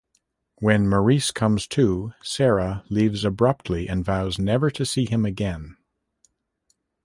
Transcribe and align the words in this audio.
When 0.57 0.89
Maurice 0.89 1.29
comes 1.29 1.67
to, 1.67 2.13
Sarah 2.23 2.83
leaves 2.89 3.23
abruptly 3.23 3.87
and 3.87 4.03
vows 4.03 4.39
never 4.39 4.71
to 4.71 4.83
see 4.83 5.05
him 5.05 5.25
again. 5.25 5.77